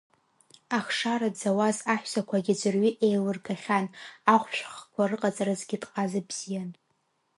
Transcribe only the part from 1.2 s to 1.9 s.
дзауаз